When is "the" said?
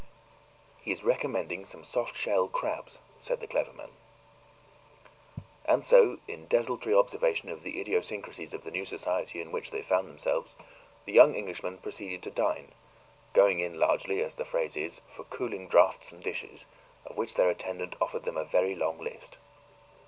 3.39-3.45, 7.61-7.79, 8.63-8.71, 11.05-11.13, 14.33-14.43